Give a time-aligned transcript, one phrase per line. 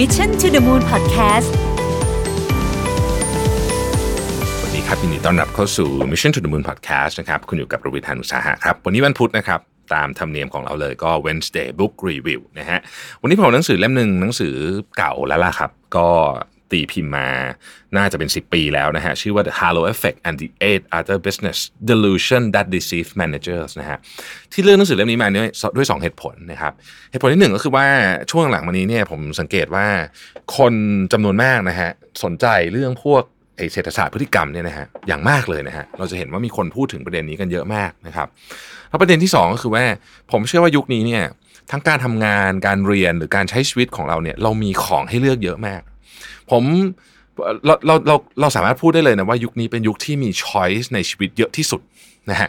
[0.00, 1.48] Mission to the Moon Podcast
[4.58, 9.60] สวัสดีครับยินดีต้อนรับเข้าสู่ Mission to the Moon Podcast นะครับ คุณอยู่กับประวิทยานุสาหะครับ วันนี้วันพุธนะครับ
[9.94, 12.78] ตามธรรมเนียมของเราเลยก็ Wednesday Book Review นะฮะ
[13.20, 14.54] วันนี้ผมเอาหนังสือเล่มหนึ่งหนังสือ
[14.98, 16.08] เก่าแล้วล่ะครับ ก็
[16.72, 17.28] ตีพิมพ์มา
[17.96, 21.58] น่าจะเป็น 10 ปีแล้วนะฮะ ชื่อว่า The Halo Effect and the Eight Other Business
[21.90, 23.98] Delusion That Deceive Managers นะฮะ
[24.52, 25.44] ที่เลือกหนังสือเล่มนี้มาเนี่ย
[25.76, 26.72] ด้วย 2 เหตุผลนะครับ
[27.10, 27.86] เหตุผลที่หนึ่งก็คือว่า
[28.30, 29.86] ช่วงหลังมานี้เนี่ยผมสังเกตว่า
[30.56, 30.74] คน
[31.12, 31.90] จำนวนมากนะฮะ
[32.24, 33.22] สนใจเรื่องพวก
[33.56, 38.28] ไอเศรษฐศาสตร์พฤติกรรมเนี่ยนะฮะอย่างมากเลยนะฮะเราจะเห็นว่ามีคนพูดถึงประเด็นนี้กันเยอะมากนะครับ
[38.88, 39.84] แล้วประเด็นที่สองก็คือว่า
[40.32, 41.24] ผมเชื่อว่ายุคนี้เนี่ย
[41.70, 45.80] ทั้งการทำงานการเรียนหรือการใช้ชีวิตของเราเนี่ยเรามีของให้เลือกเยอะมาก
[46.50, 46.64] ผม
[47.66, 51.80] เราเราเราเราสามารถพูดได้เลยนะว่ายุคนี้เป็นยุคที่มีช้อยส์ในชีวิตเยอะที่สุด
[52.30, 52.48] นะฮะ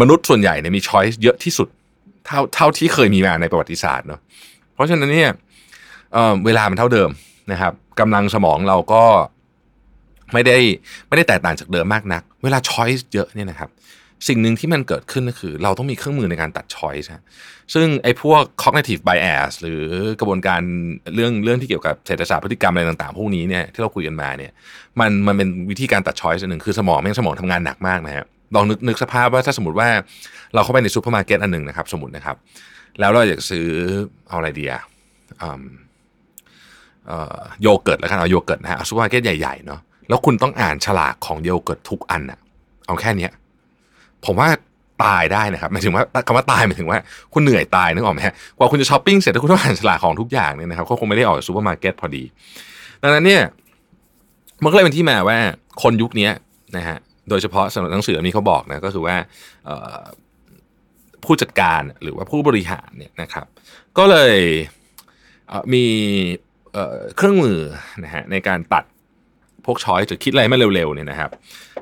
[0.00, 1.68] มนุษย์ส่วนใหญ่เนี่ยมี choice เยอะที่สุด
[2.26, 4.20] เท่าเท่าที่เคยมีมาในประวัติศาสตร์เนาะ
[4.74, 5.32] เพราะฉะนั้นเนี่ย
[6.12, 7.10] เเวลามันเท่าเดิม
[7.52, 9.04] นะครับกำลังสมองเราก็
[10.32, 10.58] ไม่ได้
[11.08, 13.70] ไม่ได้แตกต่างจากเดิมมากนัก เวลา choice เยอะเนี่ยนะครับ
[14.28, 17.10] สิ่งหนึ่งที่มันเกิดขึ้นก็คือ เราต้องมีเครื่องมือในการตัด choice
[17.74, 19.82] ซึ่งไอ้พวก cognitive bias หรือ
[20.20, 20.60] กระบวนการ
[21.14, 24.52] เรื่องเรื่องที่เกี่ยวกับเศรษฐศาสตร์พฤติกรรมอะไรต่างๆ พวกนี้เนี่ยที่เราคุยกันมาเนี่ย
[25.00, 29.88] มันมันเป็นวิธีการตัด choice หนึ่งคือสมองแม่งสมองทำงานหนักมากนะฮะลองนึกนึกสภาพว่าถ้าสมมติว่า
[30.54, 32.36] เราเข้าไปในซูเปอร์มาร์เก็ตอันหนึ่งนะครับสมมตินะครับ
[33.00, 33.66] แล้วเราอยากซื้อ
[34.28, 34.82] เอาอะไรดีอะ
[37.62, 42.38] โยเกิร์ตแล้วกันเอาโยเกิร์ตนะฮะเอาซูเปอร์มาร์เก็ตใหญ่ๆเนาะแล้วคุณต้องอ่านฉลากของโยเกิร์ตทุกอันอะ
[42.86, 43.32] เอาแค่เนี้ย
[44.26, 44.48] ผมว่า
[45.04, 46.98] ตายได้นะครับหมายถึงว่าคำว่าตายหมายถึงว่า
[47.34, 52.24] คุณเหนื่อยตายนึกออกไหมฮะกว่าคุณจะช้อปปิ้งเสร็จแล้วคุณต้องอ่านฉลากของทุกอย่างเนี่ยนะครับก็คงไม่ได้ออกจากซูเปอร์มาร์เก็ตพอดี
[53.02, 53.42] ดังนั้นเนี่ย
[54.62, 55.38] มันก็เลยเป็นที่มาว่า
[55.82, 56.28] คนยุคนี้
[56.76, 56.96] นะฮะ
[57.28, 59.16] โดยเฉพาะสำหรับหนังสือเล่มนี้เขาบอกนะก็คือว่า
[61.24, 63.46] ผู้จัดการหรือว่าผู้บริหารเนี่ยนะครับ
[63.98, 64.38] ก็เลย
[65.72, 65.84] มี
[67.16, 67.58] เครื่องมือ
[68.04, 68.84] นะฮะในการตัด
[69.66, 71.30] พวกช้อยจะคิดอะไรไม่เร็วๆเนี่ยนะครับ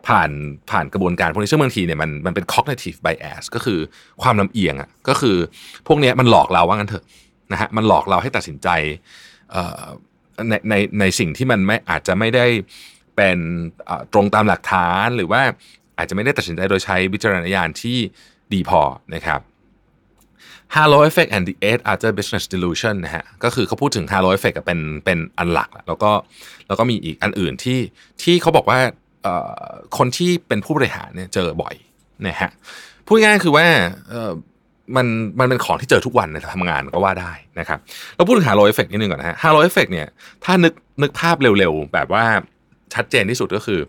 [0.09, 0.31] ผ่าน
[0.71, 3.79] ผ่านกระบวนการพวกนี้ซึ่งบางทีเนี่ยมันมันเป็น cognitive bias ก็คือ
[4.23, 5.37] ความลำเอียงอะก็คือ
[5.87, 7.05] พวกนี้มันหลอกเราว่างั้นเถอะ
[7.53, 8.69] นะฮะมันหลอกเราให้ตัดสินใจ
[10.49, 12.47] ในในในสิ่งที่มันไม่อาจจะไม่ได้
[13.17, 13.39] เป็น
[14.13, 15.43] ตรงตามหลักฐานหรือว่า
[15.99, 17.99] อาจจะไม่ได้ตัดสินใจโดยใช้วิจารณญาณที่
[18.53, 18.81] ดีพอ
[19.15, 19.41] นะครับ
[20.77, 26.11] Halo Effect and the Eight Other Business Delusion นะฮะก็คือเขาพูดถึง Halo Effect อะเป็นเป็นอันหลัก แล้วก็
[26.67, 27.79] แล้วก็มีอีกอันอื่นที่
[28.23, 28.79] ที่เขาบอกว่า
[29.23, 31.75] เอ่อคนที่เป็นผู้บริหารเนี่ยเจอบ่อย
[32.27, 32.51] นะฮะ
[33.07, 33.67] พูดง่ายคือว่า
[34.11, 34.33] เอ่อ
[34.97, 35.07] มัน
[35.41, 37.79] มันเป็นของที่เจอทุกวันในทำงานก็ว่าได้นะครับ
[38.17, 40.09] เราพูดถึง Halo Effect นิดนึงก่อนนะฮะ Halo Effect เนี่ย
[40.45, 42.25] ถ้านึกนึกภาพเร็วๆ แบบว่า
[42.95, 43.81] ชัดเจนที่สุดก็คือ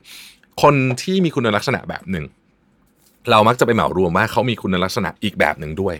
[0.61, 2.25] คนที่มีคุณลักษณะแบบหนึ่ง
[3.31, 5.95] เรามักจะไปเหมารวมว่าเขามีคุณลักษณะอีกแบบหนึ่งด้วย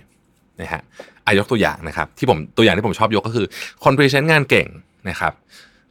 [0.62, 0.82] นะฮะ
[1.26, 3.46] อายกตัวอย่างนะครับ ที่ผมตัวอย่างที่ผมชอบยกก็คือ
[3.84, 4.68] คน present งานเก่ง
[5.10, 5.34] นะครับ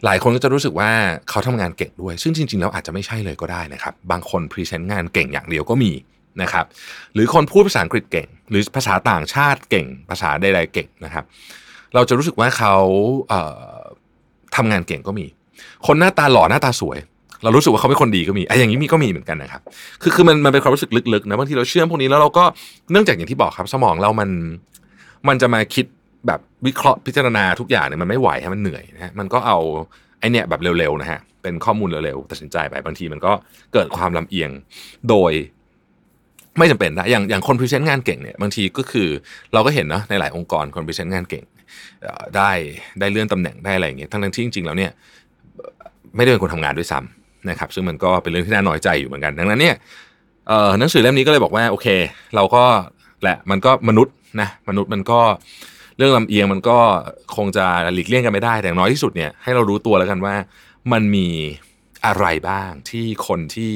[0.04, 0.90] หลายคนก็จะรู้สึกว่า
[1.30, 5.92] เขาทำงานเก่งด้วย ซึ่งจริง ๆ แล้วอาจจะไม่ใช่เลยก็ได้นะครับ บางคน present งานเก่งอย่างเดียวก็มี
[6.42, 6.66] นะครับ
[7.14, 11.24] หรือคนพูดภาษาอังกฤษเก่ง หรือภาษาต่างชาติเก่ง ภาษาใดๆเก่งนะครับ
[11.94, 12.74] เราจะรู้สึกว่าเขา
[13.28, 15.26] เทำงานเก่งก็มี
[15.86, 16.98] คนหน้าตาหล่อหน้าตาสวย
[17.44, 19.62] เรารู้สึกว่าเขาเป็นคนดีก็มีไอ้อย่างนี้มีก็มีเหมือนกันนะครับ
[20.02, 22.44] คือคือมันมันเป็นความรู้สึกลึกๆนะบางทีเราเชื่อมพวกนี้แล้วเราก็
[22.92, 24.30] เนื่องจากอย่างที่บอกครับ สมองเรามัน
[25.28, 25.86] มันจะมาคิด
[26.26, 29.58] แบบวิเคราะห์พิจารณาทุกอย่างเนี่ยมันไม่ไหวฮะมันเหนื่อยนะฮะมันก็เอา
[30.20, 33.32] ไอเนี่ยแบบเร็วๆนะฮะเป็นข้อมูลเร็วๆตัดสินใจไปบางทีมันก็
[33.72, 34.50] เกิดความลำเอียง
[35.08, 35.32] โดย
[36.58, 39.08] ไม่จำเป็นนะอย่างอย่างคน present งานเก่งเนี่ยบางทีก็คือ
[39.52, 41.44] เราก็เห็นเนาะในหลายองค์กรคน present งานเก่ง
[42.36, 42.50] ได้
[43.00, 44.90] ได้เลื่อนตำแหน่งได้อะไรอย่างเงี้ยทั้งๆที่จริงๆแล้วเนี่ย
[46.16, 49.76] ไม่ได้เป็นคนทำงานด้วยซ้ำ นะครับซึ่งมันก็เป็นเรื่องที่น่าน้อยใจอยู่เหมือนกัน ดังนั้นเนี่ย
[50.78, 51.86] หนังสือเล่มนี้ก็เลยบอกว่าโอเค
[52.36, 52.64] เราก็
[53.22, 55.20] แหละมันก็มนุษย์นะมนุษย์มันก็
[55.96, 56.78] เรื่องลำเอียงมันก็
[57.36, 60.34] คงจะหลีกเลี่ยงกันไม่ได้ แต่อย่างน้อยที่สุดเนี่ยให้เรารู้ตัวแล้วกันว่า
[60.92, 61.28] มันมี
[62.06, 63.72] อะไรบ้างที่คนที่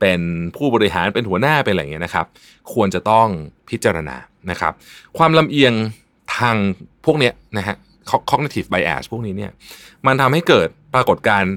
[0.00, 0.20] เป็น
[0.56, 2.26] ผู้บริหารเป็นหัวหน้าเป็นอะไรเงี้ยนะครับ
[2.72, 3.28] ควรจะต้อง
[3.70, 4.16] พิจารณา
[4.50, 4.72] นะครับ
[5.18, 5.72] ความลำเอียง
[6.36, 6.56] ทาง
[7.04, 7.76] พวกเนี้ยนะฮะ
[8.30, 9.50] cognitive bias พวกนี้เนี่ย
[10.06, 11.54] มันทำให้เกิดปรากฏการณ์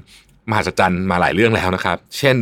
[0.49, 2.37] มหัศจรรย์มาหลายเรื่องแล้วนะครับ เช่น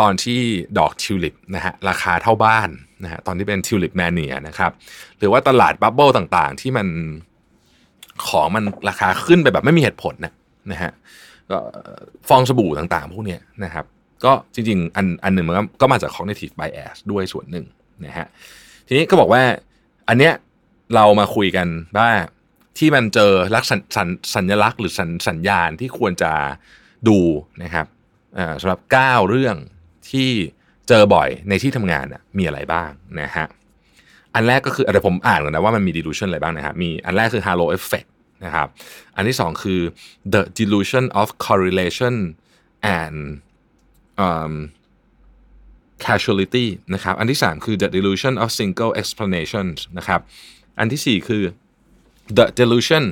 [0.00, 0.40] ตอนที่
[0.78, 2.68] ดอกทิวลิปนะฮะราคาเท่าบ้าน
[3.04, 4.72] นะฮะตอนที่เป็นทิวลิปแมนเนียนะครับ
[5.18, 6.86] หรือว่าตลาดบับเบิลต่างๆ ที่มัน
[8.26, 10.32] ของมันราคาขึ้นไปแบบไม่มีเหตุผลนะ
[10.72, 10.92] นะฮะ
[11.50, 11.58] ก็
[12.28, 13.84] ฟองสบู่ต่างๆ พวกเนี้ยนะครับ
[14.24, 17.64] ก็จริงๆ อันอันหนึ่งมันก็มาจาก cognitive bias ด้วยส่วนหนึ่ง
[18.04, 18.26] นะฮะ
[18.86, 19.42] ทีนี้ก็บอกว่า
[20.08, 20.34] อันเนี้ย
[20.94, 21.68] เรามาคุยกัน
[21.98, 22.10] ว่า
[22.78, 26.32] ที่มันเจอลักษณสัญสัญลักษณ์หรือสัญสัญญาณที่ควรจะ
[27.08, 27.18] ดู
[27.62, 27.86] นะครับ
[28.60, 29.56] สำหรับ 9 เรื่อง
[30.10, 30.30] ที่
[30.88, 32.06] เจอบ่อยในที่ทำงาน
[32.38, 32.90] มีอะไรบ้าง
[33.20, 33.46] นะฮะ
[34.34, 38.08] อันแรกก็คืออะไรผมอ่านก่อนนะว่ามันมี delusion อะไรบ้างนะครับมีอันแรกคือ halo effect
[38.44, 38.68] นะครับ
[39.16, 39.80] อันที่สองคือ
[40.32, 42.14] the delusion of correlation
[42.98, 43.16] and
[44.26, 44.52] um,
[46.04, 50.20] casualty นะครับ อันที่สามคือ the delusion of single explanations นะครับ
[50.78, 51.42] อันที่สี่คือ
[52.38, 53.04] the delusion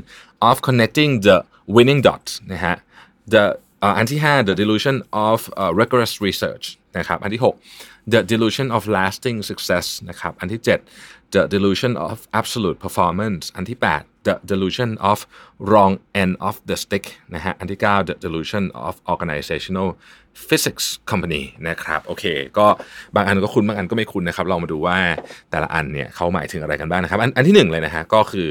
[0.49, 1.37] of connecting the
[1.77, 2.77] winning dots นะฮะ
[3.35, 3.45] the
[3.97, 4.97] อันที่ห้า the delusion
[5.29, 6.67] of uh, rigorous research
[6.99, 7.55] นะครับอันที่หก
[8.13, 10.79] the delusion of lasting success นะครับอันที่เจ็ด
[11.35, 15.19] the delusion of absolute performance อันที่แปด the delusion of
[15.69, 19.89] wrong end of the stick นะฮะอันที่เก้า the delusion of organizational
[20.49, 22.25] physics company นะครับโอเค
[22.59, 22.67] ก็
[23.15, 24.99] บางอันก็คุ้นบางอันก็ไม่คุ้นนะครับเรามาดูว่า
[25.51, 28.51] แต่ละอันเนี่ยเขาหมายถึงอะไรกันบ้างนะครับ อันอันที่หนึ่งเลยนะฮะก็คือ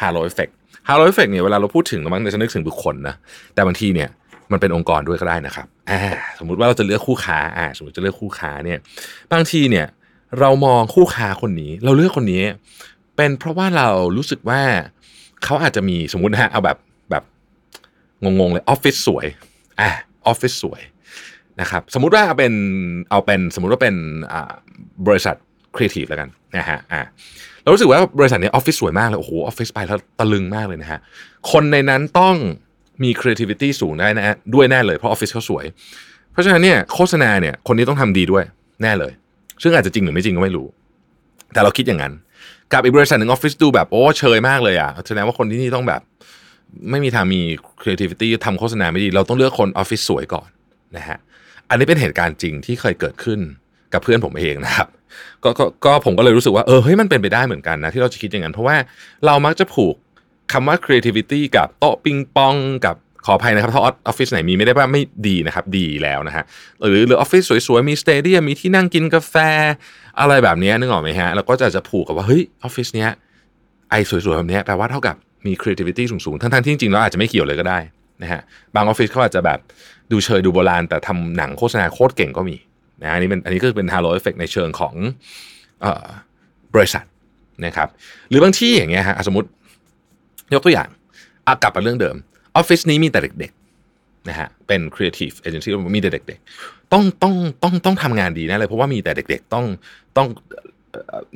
[0.00, 0.52] halo effect
[0.88, 3.14] halo effect เนี่ยเวลาเราพูดถึงเรามักจะนึกถึงบุคคลนะ
[3.54, 4.08] แต่บางทีเนี่ย
[4.52, 6.00] มันเป็นองค์กรด้วยก็ได้นะครับอ่า
[6.38, 8.78] สมมุติว่าเราจะเลือกคู่ค้าอ่าสมมติจะเลือกคู่ค้าเนี่ย
[9.32, 9.86] บางทีเนี่ย
[10.40, 12.42] เรามองคู่ค้าคนนี้ เราเลือกคนนี้
[13.16, 14.60] เป็นเพราะว่าเรารู้สึกว่า
[15.44, 16.78] เขาอาจจะมีสมมตินะฮะเอาแบบ
[17.10, 17.24] แบบ
[18.22, 19.26] งงๆเลยออฟฟิศสวย
[19.80, 19.90] อ่า
[20.26, 20.80] ออฟฟิศสวย
[21.60, 22.52] นะครับสมมุติว่าเอาเป็น
[23.10, 23.94] เอาเป็นสมมุติว่าเป็น
[25.06, 25.36] บริษัท
[25.76, 27.00] ครีเอทีฟแล้วกันนะฮะอ่า
[27.62, 31.00] เรารู้สึกว่าบริษัทนี้ออฟฟิศสวยมากเลยโอ้โหออฟฟิศไปแล้วตะลึงมากเลยนะฮะ
[31.52, 32.36] คนในนั้นต้อง
[33.02, 35.64] มี creativity สูงได้นะด้วยแน่เลยเพราะออฟฟิศเขาสวย
[36.32, 38.44] เพราะฉะนั้นเนี่ยโฆษณาเนี่ยคนนี้ต้องทำดีด้วย
[38.82, 39.12] แน่เลย
[39.62, 40.66] ซึ่งอาจจะจริงหรือไม่จริงก็ไม่รู้
[41.52, 42.12] แต่เราคิดอย่างนั้น
[42.72, 46.00] กับอีกบริษัทหนึ่งออฟฟิศดูแบบโอ้เชยมากเลยอะแสดงว่าคนที่นี่ต้องแบบ
[46.90, 47.40] ไม่มีทางมี
[47.82, 50.48] creativity ทำโฆษณาไม่ดี เราต้องเลือกคนออฟฟิศสวยก่อน
[50.96, 51.18] นะฮะ
[51.68, 53.40] อันนี้เป็นเหตุการณ์จริงที่เคยเกิดขึ้น
[53.92, 54.88] กับเพื่อนผมเองนะครับ
[55.44, 58.76] กก็ก็ผมก็เลยรู้สึกว่าเออเฮ้ยมันเป็นไปได้เหมือนกันนะที่เราจะคิดอย่างนั้นเพราะว่า
[59.26, 59.94] เรามักจะผูก
[60.52, 62.56] คำว่า creativity กับโต๊ะปิงปอง
[62.86, 66.44] กับขออภัยนะครับถ้าออฟฟิศไหนมีไม่ได้ว่าไม่ดีนะครับ ดีแล้วนะฮะ
[66.80, 69.34] หรือหรือออฟฟิศสวยๆ มี stadium มีที่นั่งกินกาแฟ
[70.20, 73.10] อะไรแบบนี้นึกออกไหมฮะ แล้วก็จะจะผูกกับว่า เฮ้ย ออฟฟิศเนี้ย
[73.90, 75.16] ไอสวยๆ แบบนี้แปลว่าเท่ากับ
[75.46, 77.78] มี creativity สูงๆ ทั้งๆ ที่จริงๆแล้วอาจจะไม่เกี่ยวเลยก็ได้
[78.22, 78.40] นะฮะ
[78.74, 79.58] บางออฟฟิศเขาอาจจะแบบ
[80.10, 82.56] ดูเชยดูโบราณ แต่ทำหนังโฆษณาโคตรเก่งก็มี
[83.02, 84.94] นะอันนี้เป็นอันนี้ก็เป็น halo effect ในเชิงของ
[85.84, 85.86] อ
[86.74, 87.04] บริษัท
[87.66, 87.88] นะครับ
[88.28, 89.48] หรือบางที่อย่างเงี้ยฮะสมมติ
[90.54, 90.88] ยกตัวอย่าง
[91.44, 92.16] เอากลับมาเรื่องเดิม
[92.56, 99.64] ออฟฟิศนี้มีแต่เด็กๆนะฮะเป็น creative agency มีแต่เด็กๆต้องต้องต้องต้องทำงานดีแนะเลยเพราะว่ามีแต่เด็ก ๆ ต้อง
[100.16, 100.26] ต้อง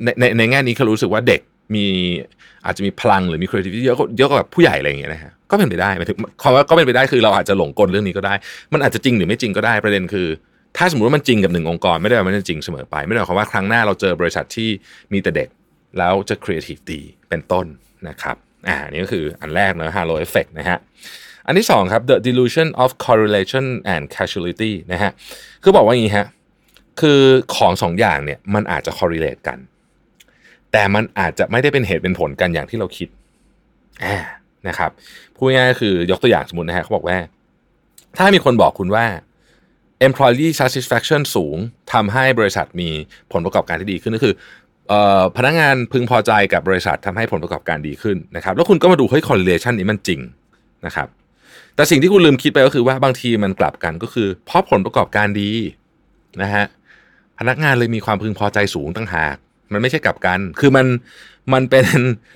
[0.03, 1.41] ในในในแง่นี้เขารู้สึกว่าเด็ก
[1.75, 1.85] มี
[2.65, 8.33] อาจจะมีพลังหรือมี creativity เยอะเยอะกว่าผู้ใหญ่อะไรอย่างเงี้ยนะฮะก็เป็นไปได้หมายถึงคำว่าก็เป็นไปได้คือเราอาจจะหลงกลเรื่องนี้ก็ได้
[8.73, 10.27] มันอาจจะจริงหรือไม่จริงก็ได้ประเด็นคือ
[10.77, 14.69] ถ้าสมมติว่ามันจริงกับหนึ่งองค์กร ไม่ได้ว่ามันจริงเสมอไป ไม่ได้หมายความว่าครั้งหน้าเราเจอบริษัทที่
[15.13, 15.49] มีแต่เด็ก
[15.97, 17.65] แล้วจะครีเอทีฟดีเป็นต้น
[18.07, 18.35] นะครับ
[18.67, 20.77] อ่านี่ก็คืออันแรกนะ halo effect นะฮะ
[21.45, 25.11] อันที่สองครับ the delusion of correlation and causality นะฮะ
[25.63, 26.27] คือบอกว่าอย่างนี้ฮะ
[27.01, 27.21] คือ
[27.55, 29.59] ของสองอย่างเนี่ยมันอาจจะ correlate กัน
[30.71, 33.09] แต่มันอาจจะไม่ได้เป็นเหตุเป็นผลกันอย่างที่เราคิด
[34.03, 34.17] อ่า
[34.67, 34.91] นะครับ
[35.35, 37.17] พูดง่ายๆคือยกตัวอย่างสมมตินะฮะเขาบอกว่า
[38.17, 39.05] ถ้ามีคนบอกคุณว่า
[40.07, 41.57] employee satisfaction สูง
[41.93, 42.89] ทำให้บริษัทมี
[43.31, 44.35] ผลประกอบการที่ดีขึ้นก็คือ
[45.37, 50.19] พนักงานพึงพอใจกับบริษัททำให้ผลประกอบการดีขึ้นนะครับ แล้วคุณก็มาดูเฮ้ย correlation นี้มันจริง
[50.85, 51.07] นะครับ
[51.75, 55.51] แต่สิ่งที่คุณลืมคิดไปก็คือว่าบางทีมันกลับกันก็คือเพราะผลประกอบการดี
[56.41, 56.65] นะฮะ
[57.39, 59.35] พนักงานเลยมีความพึงพอใจสูงตั้งหาก
[59.73, 60.85] มันไม่ใช่กลับกัน คือมัน
[61.53, 61.85] มันเป็น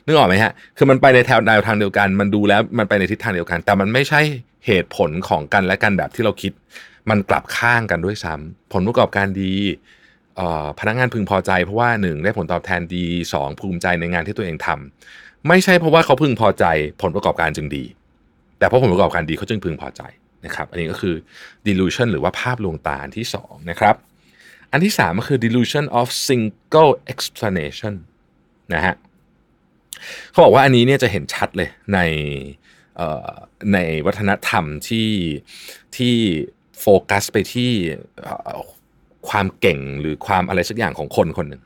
[0.05, 4.21] นึกออกไหมฮะ คือมันไปในแถวแนวทางเดียวกัน มันดูแล้วมันไปในทิศทางเดียวกัน แต่มันไม่ใช่
[4.65, 6.51] เหตุผลของกันและกันแบบที่เราคิด
[7.09, 9.55] มันกลับข้างกันด้วยซ้ำผลประกอบการดี
[10.79, 16.65] พนักงานพึงพอใจเพราะว่าหนึ่งได้ผลตอบแทนดีสองภูมิใจในงานที่ตัวเองทำไม่ใช่เพราะว่าเขาพึงพอใจ
[17.01, 17.83] ผลประกอบการจึงดี
[18.59, 20.01] แต่เพราะผลประกอบการดีเขาจึงพึงพอใจ
[20.45, 21.15] นะครับ อันนี้ก็คือ
[21.67, 23.95] delusion หรือว่าภาพลวงตาที่สองนะครับ
[24.71, 27.93] อันที่สามก็คือ delusion of single explanation
[28.73, 28.95] นะฮะ
[30.31, 31.99] เขาบอกว่าอันนี้เนี่ยจะเห็นชัดเลยใน
[33.73, 35.09] ในวัฒนธรรมที่
[35.97, 36.15] ที่
[36.81, 37.71] โฟกัสไปที่
[39.29, 41.61] ความเก่งหรือความอะไรสักอย่างของคนคนหนึ่ง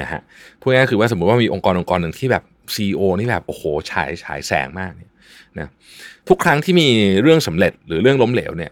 [0.00, 0.20] นะฮะ
[0.60, 2.44] พูดง่ายๆคือว่าสมมติว่ามีองค์กรองค์กรหนึ่งที่แบบ
[2.74, 5.10] ซีอนี่แบบโอ้โหฉายฉายแสงมากเนี่ย
[5.58, 5.68] นะ
[6.28, 6.88] ทุกครั้งที่มี
[7.22, 8.70] เรื่องสำเร็จหรือเรื่องล้มเหลวเนี่ย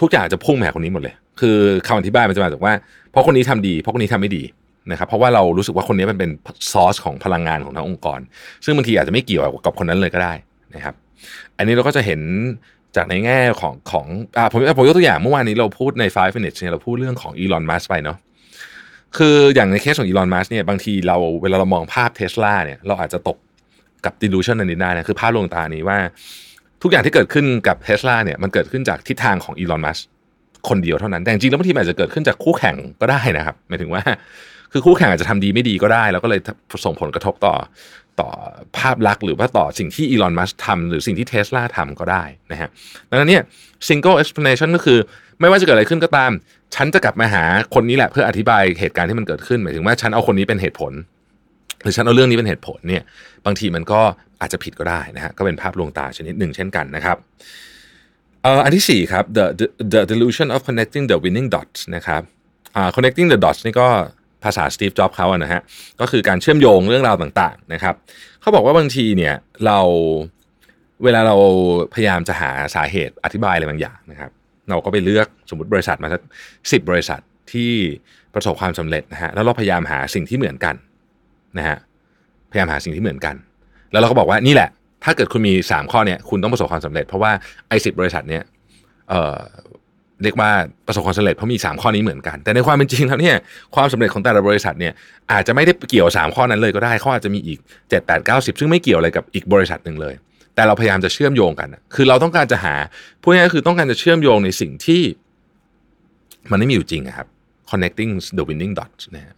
[0.00, 2.72] ทุกอย่างจะพุ่งแหาคนนี้หมดเลย คือคำอธิบายมันจะมาจากว่า
[3.10, 4.42] เพราะคนนี้ทำดีเพราะคนนี้ทำไม่ดี
[4.90, 6.30] นะครับเพราะว่าเรารู้สึกว่าคนนี้มันเป็น
[6.72, 8.20] ซอสของพลังงานของทั้งองค์กร
[8.64, 10.34] ซึ่งบางทีอาจจะไม่เกี่ยวกับคนนั้นเลยก็ได้
[10.74, 10.94] นะครับ
[11.56, 12.20] อันนี้เราก็จะเห็น
[12.96, 14.06] จากในแง่ของของ
[14.36, 18.16] อ่าผมผมยกตัวอย่างเมื่อวานนี้เราพูดใน 5 minutes เนี่ยเราพูดเรื่องของอีลอนมัสก์ไปเนาะ
[19.16, 23.38] คืออย่างในเคสของอีลอนมัสก์เนี่ยบางทีเราเวลาเรามองภาพเทสลาเนี่ยเราอาจจะตก
[24.04, 25.98] กับ delusion อันนี้ได้นะคือภาพลวงตานี้ว่า
[26.82, 29.98] ทุกอย่างที่เกิดขึ้นกับเทสลาเนี่ยมันเกิดขึ้นจากทิศทางของอีลอนมัสก์
[30.68, 34.02] คนเดียวเท่านั้น แต่จริงแล้วบางทีอาจจะเกิดขึ้นจากคู่แข่งก็ได้นะครับหมายถึงว่า
[34.72, 36.40] คือคู่แข่งอาจจะทำดีไม่ดีก็ได้ แล้วก็เลย
[36.84, 37.54] ส่งผลกระทบต่อ
[38.20, 38.30] ต่อ
[38.78, 42.68] ภาพลักษณ์หรือว่าต่อสิ่งที่อีลอนมัสทำหรือสิ่งที่เทสลาทำก็ได้นะฮะ
[43.10, 43.42] ดังนั้นเนี่ย
[43.88, 44.98] single explanation ก็คือ
[45.40, 46.30] ไม่ว่าจะเกิดอะไรขึ้นก็ตาม
[46.74, 50.92] ฉันจะกลับมาหาคนนี้แหละเพื่ออธิบายเหตุการณ์ที่มันเกิดขึ้นหมายถึงว่าฉันเอาคนนี้เป็นเหตุผล
[51.82, 53.02] หรือฉันเอาเรื่องนี้เป็นเหตุผลเนี่ย
[53.46, 54.00] บางทีมันก็
[54.40, 57.16] อาจจะผิดก็ได้นะฮะก็เป็นภาพลวงตาชนิดหนึ่งเช่นกันนะครับ
[58.64, 62.22] อันที่สี่ครับ the the the delusion of connecting the winning dots นะครับ
[62.96, 63.88] connecting the dots นี่ก็
[64.44, 65.60] ภาษาสตีฟจ็อบเขาอะนะฮะ
[66.00, 67.94] ก็คือการเชื่อมโยงเรื่องราวต่างๆนะครับ
[68.40, 69.34] เขาบอกว่าบางทีเนี่ย
[69.66, 69.78] เรา
[71.04, 71.36] เวลาเรา
[71.94, 74.30] พยายามจะหาสาเหตุอธิบายอะไรบางอย่างนะครับ
[74.70, 76.22] เราก็ไปเลือกสมมติบริษัทมาสัก
[76.72, 77.20] สิบริษัท
[77.52, 77.72] ที่
[78.34, 80.74] ประสบความสำเร็จนะฮะแล้วเราพยายามหาสิ่งที่เหมือนกัน
[81.58, 81.76] นะฮะ
[82.50, 83.34] พยายามหาสิ่งที่เหมือนกัน
[83.92, 84.70] แล้วเราก็บอกว่านี่แหละ
[85.04, 87.32] ถ้าเกิดคุณมี 3 ข้อเนี่ยคุณต้องประสบความสำเร็จ เพราะว่า
[87.68, 88.42] ไอ้สิบริษัทเนี่ย
[89.08, 89.38] เอ่อ
[90.22, 90.50] เรียกว่า
[90.86, 93.36] ประสบความสำเร็จเพราะมี 3 ข้อนี้เหมือนกัน แต่ในความเป็นจริงแล้วเนี่ย
[93.74, 94.92] ความสำเร็จของแต่ละบริษัทเนี่ย
[95.32, 100.14] อาจจะไม่ได้เกี่ยว 3 ข้อนั้นเลยก็ได้เขาอาจจะมีอีก 7 8 9 10 ซึ่งไม่เกี่ยวอะไรกับอีกบริษัทหนึ่งเลย
[100.54, 102.74] แต่เราพยายามจะเชื่อมโยงกัน คือเราต้องการจะหา
[103.22, 105.02] พูดง่ายๆคือต้องการจะเชื่อมโยงในสิ่งที่
[106.50, 107.28] มันไม่มีอยู่จริงครับ
[107.70, 109.34] connecting the winning dots นะฮะ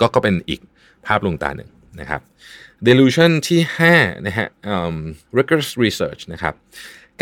[0.00, 0.60] ก็ก็เป็นอีก
[1.06, 1.70] ภาพลวงตาหนึ่ง
[2.00, 2.20] นะครับ
[2.86, 3.60] delusion ที่
[3.94, 4.96] 5นะฮะ um,
[5.38, 6.54] rigorous research นะครับ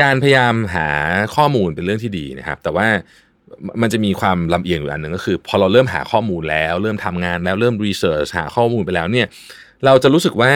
[0.03, 0.89] การพยายามหา
[1.37, 2.87] ข้อมูลเป็นเรื่องที่ดีนะครับ แต่ว่า
[3.83, 9.27] มันจะมีความลำเอียงอยู่อันหนึ่งก็คือ พอเราเริ่มหาข้อมูลแล้ว เริ่มทำงานแล้วเริ่ม research หาข้อมูลไปแล้วเนี่ย
[9.85, 10.53] เราจะรู้สึกว่า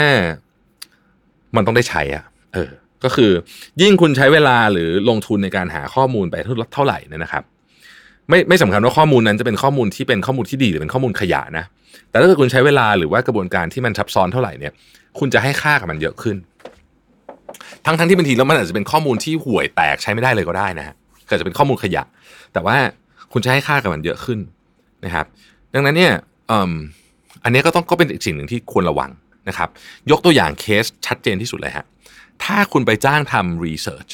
[1.57, 2.25] มันต้องได้ใช้อะ
[2.55, 2.71] เออ
[3.05, 3.31] ก็คือ
[3.83, 6.37] ยิ่งคุณใช้เวลาหรือลงทุนในการหาข้อมูลไป
[6.75, 7.43] เท่าไหร่เนี่ยนะครับ
[8.29, 11.65] ไม่ไม่สำคัญว่าข้อมูลนั้นจะเป็นข้อมูลที่เป็นข้อมูลที่ดีหรือเป็นข้อมูลขยะนะ
[12.11, 14.73] แต่ถ้าเกิดคุณใช้เวลาหรือว่ากระบวนการที่มันซับซ้อนเท่าไหร่เนี่ย
[15.19, 16.37] คุณจะให้ค่ากับมันเยอะขึ้น
[17.87, 20.95] ทั้งทั้งที่บางทีแล้วมันอาจจะเป็นข้อมูลที่ห่วยแตกใช้ไม่ได้เลยก็ได้นะฮะ
[21.27, 22.03] เกิดจะเป็นข้อมูลขยะ
[22.53, 22.77] แต่ว่า
[23.33, 24.39] คุณจะให้ค่ากับมันเยอะขึ้น
[25.05, 25.27] นะครับ
[25.75, 26.13] ดังนั้นเนี่ย
[27.45, 29.11] อันนี้ก็ต้องก็เป็นอีกสิ่งหนึ่งที่ควรระวัง
[29.49, 29.69] นะครับ
[30.11, 31.85] ยกตัวอย่างเคสชัดเจนที่สุดเลยฮะ
[32.45, 34.09] ถ้าคุณไปจ้างทำรีเสิร์ช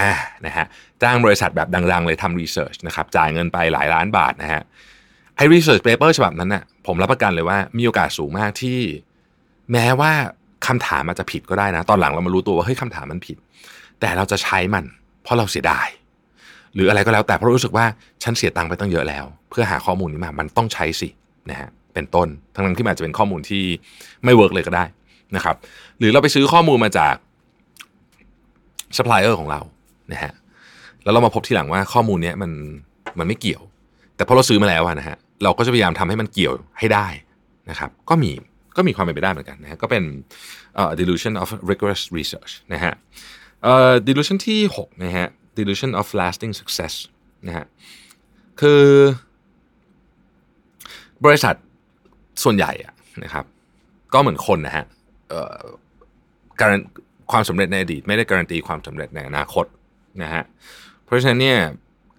[0.00, 0.12] อ่า
[0.46, 0.66] นะฮะ
[1.02, 4.62] จ้างบริษัทแบบดังๆ เลยทำ research นะครับจ่ายเงินไปหลายล้านบาทนะฮะ
[5.36, 8.78] ไอ้ research paper ฉบับนั้นน่ะผมรับประกันเลยว่ามีโอกาสสูงมากที่
[9.72, 10.12] แม้ว่า
[10.66, 13.36] คำถามอาจจะผิดก็ได้นะ ตอนหลังเรามารู้ตัวว่าเฮ้ยคำถามมันผิด
[14.00, 14.84] แต่เราจะใช้มัน
[15.22, 15.88] เพราะเราเสียดาย
[16.74, 17.86] หรืออะไรก็แล้วแต่เพราะรู้สึกว่า
[18.22, 21.08] ฉันเสียตังค์ไปตั้งเยอะแล้ว เพื่อหาข้อมูลนี้มามันต้องใช้สิ
[21.50, 23.62] นะฮะเป็นต้น ทั้งนั้นที่มันจะเป็นข้อมูลที่
[24.24, 24.84] ไม่ work เลยก็ได้
[25.36, 25.56] นะครับ
[25.98, 27.14] หรือเราไปซื้อข้อมูลมาจาก
[28.96, 29.60] ซัพพลายเออร์ของเรา
[30.12, 30.32] นะฮะ
[31.04, 32.50] แล้วเรามาพบทีหลังว่าข้อมูลเนี้ยมัน
[33.18, 33.62] มันไม่เกี่ยว
[34.16, 37.06] แต่พอเราซื้อมาแล้วนะฮะเราก็จะพยายามทำให้มันเกี่ยวให้ได้
[37.70, 38.30] นะครับ ก็มี
[38.78, 40.02] ก็มีความเป็นไปได้เหมือนกันนะฮะก็เป็น
[40.80, 42.94] uh, delusion of rigorous research นะฮะ
[43.70, 46.94] uh, delusion ที่6นะฮะ delusion of lasting success
[47.46, 47.66] นะฮะ
[48.60, 48.84] คือ
[51.24, 51.54] บริษัท
[52.44, 52.94] ส่วนใหญ่อะ
[53.24, 53.44] นะครับ
[54.14, 54.84] ก็เหมือนคนนะฮะ
[56.60, 56.72] การ
[57.32, 59.66] ความสำเร็จในอดีตไม่ได้การันตีความสำเร็จในอนาคต
[60.22, 60.42] นะฮะ
[61.04, 61.58] เพราะฉะนั้นเนี่ย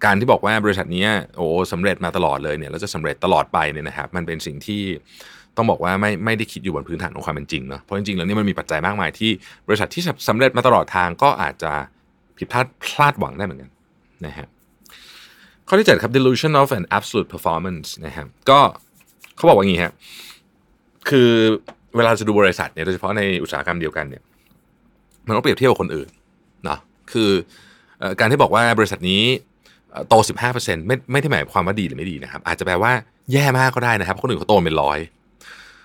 [0.04, 4.82] การที่บอกว่าบริษัทนี้โอ้สำเร็จมาตลอดเลยเนี่ยแล้วจะสำเร็จตลอดไปเนี่ยนะครับ มันเป็นสิ่งที่
[5.56, 9.30] ต้องบอกว่าไม่ไม่ได้คิดอยู่บนพื้นฐานของความเป็นจริงเนาะเพราะจริงๆแล้วนี่มันมีปัจจัยมากมายที่
[9.68, 11.72] บริษัทที่สำเร็จมาตลอดทางก็อาจจะ
[12.38, 13.70] ผิดพลาดพลาดหวังได้เหมือนกัน
[14.26, 14.48] นะฮะ
[15.68, 18.58] ข้อที่7ครับ delusion of an absolute performance นะฮะก็
[19.36, 19.92] เขาบอกว่างี้ฮะ
[21.08, 21.28] คือ
[21.96, 24.22] เวลาจะดูบริษัทเนี่ยโดยเฉพาะในอุตสาหกรรมเดียวกันเนี่ย
[25.26, 26.08] มันต้องเปรียบเทียบกับคนอื่น
[26.64, 26.78] เนาะ
[27.12, 27.30] คือ
[28.20, 29.22] การที่บอกว่าบริษัทนี้
[30.08, 30.14] โต
[30.50, 32.92] 15%ไม่ไม่ได้หมายความว่าดีหรือไม่ดีนะครับ อาจจะแปลว่า
[33.32, 34.98] แย่มากก็ได้นะครับ คนอื่นเขาโตเป็นร้อย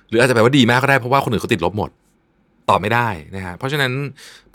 [0.09, 1.89] หรืออาจจะแปลว่าดีมากก็ได้เพราะว่าคนอื่นเขาติดลบหมด
[2.69, 3.91] ตอบไม่ได้นะฮะเพราะฉะนั้น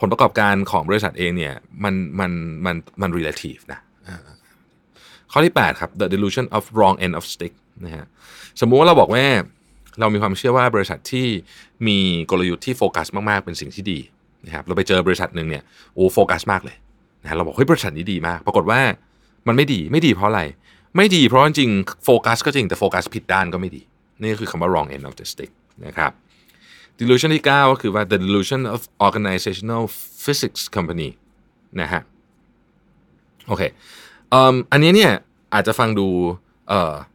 [0.01, 1.55] ผลประกอบการของบริษัทเองเนี่ย
[1.85, 2.31] มันมัน
[2.65, 3.81] มันมัน relative นะ
[5.33, 7.55] ข้อที่ 8 ครับ the delusion of wrong end of stick
[7.85, 8.05] นะฮะ
[8.61, 9.25] สมมุติว่าเราบอกว่า
[10.01, 11.27] เรามีความเชื่อว่าบริษัทที่
[11.87, 11.99] มี
[12.31, 13.99] กลยุทธ์ที่โฟกัสมากๆเป็นสิ่งที่ดี
[14.47, 15.63] นะครับเราไปเจอบริษัทหนึ่งเนี่ย
[15.95, 16.77] โอ้โฟกัสมากเลย
[17.23, 18.81] นะเราบอกเฮ้ยบริษัทนี้ดีมาก ปรากฏว่า
[19.47, 20.43] มันไม่ดีไม่ดีเพราะอะไร
[20.97, 21.71] ไม่ดีเพราะจริง
[22.05, 23.83] โฟกัสก็จริงแต่โฟกัสผิดด้านก็ไม่ดี
[24.23, 25.51] นี่คือคำว่า wrong end of the stick
[25.87, 26.13] นะครับ
[27.01, 29.85] delusion ที่ 9 ก็คือว่า the delusion of organizational
[30.25, 31.11] physics company
[31.81, 32.03] นะฮะ
[33.49, 33.63] โอเค
[34.73, 35.13] อันนี้เนี่ย
[35.55, 36.09] อาจจะฟังดู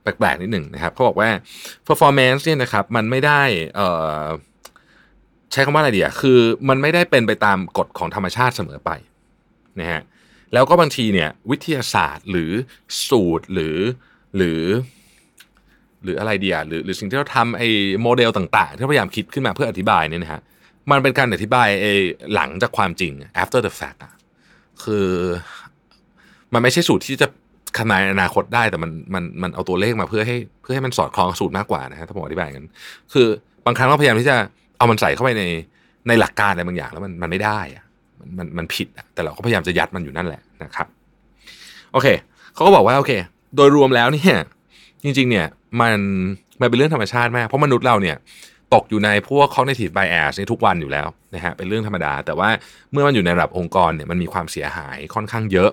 [0.01, 1.29] แปลกๆนิดหนึ่งนะครับเขาบอกว่า
[1.87, 3.41] performance เนี่ยนะครับมันไม่ได้
[5.51, 8.91] ใช้คำว่าอะไรดีอะคือมันไม่ได้เป็นไปตามกฎของธรรมชาติเสมอไป
[9.79, 10.01] นะฮะ
[10.53, 12.51] แล้วก็บางทีเนี่ยวิทยาศาสตร์หรือ
[13.07, 13.77] สูตรหรือ
[14.37, 14.61] หรือ
[16.05, 17.67] หรืออะไรเดียหรือหรือสิ่งที่เราทำไอ้
[18.01, 20.41] โมเดลต่างๆ ที่พยายามคิดขึ้นมาเพื่ออธิบายเนี่ยนะฮะ
[20.91, 21.93] มันเป็นการอธิบายไอ้
[22.33, 24.13] หลังจากความจริง after the fact อะ
[24.83, 25.07] คือ
[26.53, 27.27] มันไม่ใช่สูตรที่จะ
[27.79, 32.63] ขนายอนาคตได้แต่มันมันมันเอาตัวเลขมาเพื่อให้เพื่อให้มันสอดคล้องสูตรมากกว่านะฮะถ้าผมอธิบายกัน
[33.13, 33.27] คือ
[33.65, 34.35] บางครั้งเราพยายามที่จะ
[34.77, 35.43] เอามันใส่เข้าไปใน
[36.07, 37.83] ในหลักการอะไรบางอย่างแล้วมันมันไม่ได้อะ
[38.19, 40.87] มันมันมันผิดอะแต่เราก็พยายามจะยัดมันอยู่นั่นแหละนะครับ
[41.93, 42.07] โอเค
[42.53, 43.11] เขาก็บอกว่าโอเค
[43.55, 44.37] โดยรวมแล้วเนี่ย
[45.05, 45.47] จริง ๆ เนี่ย
[45.81, 45.99] มัน
[46.61, 48.17] มันเป็นเรื่องธรรมชาติมาก เพราะมนุษย์เราเนี่ย
[48.73, 52.49] ตกอยู่ในพวก cognitive bias ในทุกวันอยู่แล้วนะฮะเป็นเรื่องธรรมดา แต่ว่า
[52.91, 55.71] เมื่อมันอยู่ในระดับองค์กรเนี่ยมันมีความเสียหายค่อนข้างเยอะ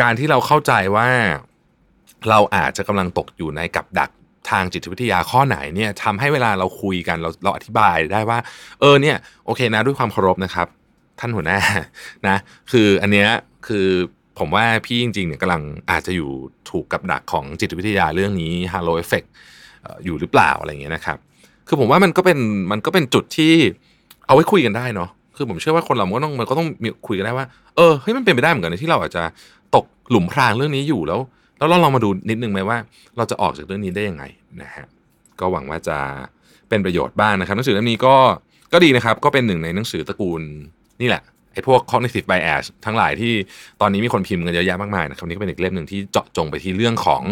[0.00, 1.08] การที่เราเข้าใจว่า
[2.30, 4.10] เราอาจจะกำลังตกอยู่ในกับดัก
[4.50, 8.38] ทางจิตวิทยาข้อไหนเนี่ยทำให้เวลาเราคุยกันเราเราอธิบายได้ว่า
[8.80, 10.66] เออเนี่ยโอเคนะด้วยความเคารพนะครับ
[11.20, 11.58] ท่านหัวหน้า
[12.28, 12.36] นะ
[12.72, 13.28] คืออันเนี้ย
[13.66, 13.88] คือ
[14.38, 16.30] ผมว่าพี่จริงๆเนี่ยกำลังอาจจะอยู่
[16.70, 19.28] ถูกกับดักของจิตวิทยาเรื่องนี้ halo effect
[19.82, 21.18] เอ่ออยู่หรือเปล่าอะไรเงี้ยนะครับ
[21.68, 22.38] คือผมว่ามันก็เป็น
[22.72, 23.52] มันก็เป็นจุดที่
[24.26, 29.22] เอาไว้คุยกันได้เนาะคือผมเชื่อว่าคนเราก็ต้องมันก็ต้องมีคุยกันได้ว่าเออเฮ้ยมันเป็นไปได้เหมือนกันนะที่เราอาจจะ
[29.74, 31.20] ตกหลุมพรางเรื่องนี้อยู่แล้ว
[31.58, 32.78] แล้วเราลองมาดูนิดนึงไหมว่า
[33.16, 34.24] เราจะออกจากเรื่องนี้ได้ยังไง
[34.62, 34.86] นะฮะ
[35.40, 35.98] ก็หวังว่าจะ
[36.68, 38.14] เป็นประโยชน์บ้างนะครับหนังสือเล่มนี้ก็
[38.72, 40.42] ก็ดีนะครับ ก็เป็นหนึ่งในหนังสือตระกูล
[41.00, 41.22] นี่แหละ
[41.54, 43.32] ไอ้พวก cognitive bias ทั้งหลายที่
[43.80, 47.22] ตอนนี้มีคนพิมพ์กันเยอะแยะมากมายนะครับนี่ก็เป็นอีกเล่มหนึ่งที่เจาะจงไปที่เรื่องของ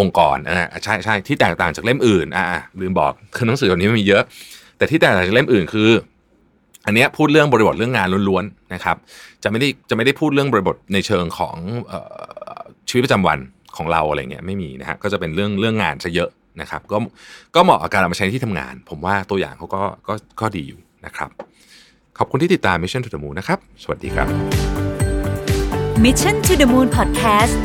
[0.00, 2.44] องค์กรอ่าใช่ใช่ที่แตกต่างจากเล่มอื่นอ่า
[2.80, 4.22] ลืมบอกคือหนังสือแบบนี้มันมีเยอะ
[4.78, 5.90] แต่ที่แตกต่างจากเล่มอื่นคือ
[6.86, 8.96] อันนี้พูดเรื่องบริบทเรื่องงานล้วนๆนะครับ
[9.42, 11.56] จะไม่ได้จะไม่ได้พูดเรื่องบริบทในเชิงของ
[11.92, 11.94] อ
[12.58, 13.38] อชีวิตประจำวัน
[13.76, 16.30] ของเราอะไรเงี้ยไม่มีนะฮะก็จะเป็นเรื่องเรื่องงานซะเยอะ
[16.60, 16.96] นะครับ ก็
[17.54, 21.30] ก็เหมาะกับการเอามาใช้ที่ทำงาน ผมว่าตัวอย่างเขาก็ก็ก็ดีอยู่นะครับ
[22.18, 24.26] ขอบคุณที่ติดตาม Mission to the Moon นะครับ สวัสดีครับ
[26.04, 27.56] Mission to the Moon Podcast